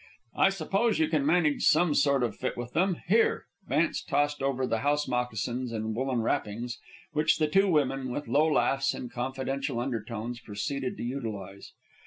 [0.35, 2.97] "I suppose you can manage some sort of a fit with them.
[3.07, 6.79] Here!" Vance tossed over the house moccasins and woollen wrappings,
[7.13, 11.73] which the two women, with low laughs and confidential undertones, proceeded to utilize.